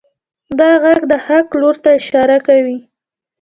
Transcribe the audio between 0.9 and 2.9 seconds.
د حق لور ته اشاره کوي.